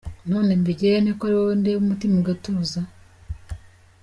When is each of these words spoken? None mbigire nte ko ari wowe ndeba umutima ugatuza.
None 0.29 0.51
mbigire 0.61 0.97
nte 1.01 1.11
ko 1.17 1.23
ari 1.25 1.35
wowe 1.39 1.55
ndeba 1.61 1.79
umutima 1.83 2.15
ugatuza. 2.21 2.79